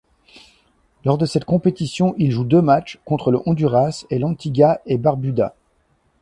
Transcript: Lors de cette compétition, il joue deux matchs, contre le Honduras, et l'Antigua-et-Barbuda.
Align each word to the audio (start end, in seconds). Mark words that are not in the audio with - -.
Lors 1.05 1.19
de 1.19 1.27
cette 1.27 1.45
compétition, 1.45 2.15
il 2.17 2.31
joue 2.31 2.43
deux 2.43 2.63
matchs, 2.63 2.99
contre 3.05 3.29
le 3.29 3.39
Honduras, 3.45 4.03
et 4.09 4.17
l'Antigua-et-Barbuda. 4.17 5.53